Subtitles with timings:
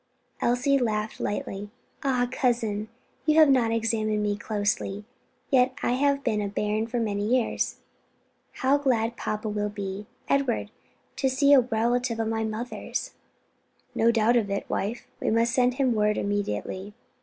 [0.41, 1.69] Elsie laughed lightly.
[2.03, 2.87] "Ah, cousin,
[3.27, 5.05] you have not examined me closely
[5.51, 7.77] yet I have not been a bairn for many years.
[8.53, 10.71] How glad papa will be, Edward,
[11.17, 13.11] to see a relative of my mother's!"
[13.93, 16.95] "No doubt of it, wife, and we must send him word immediately."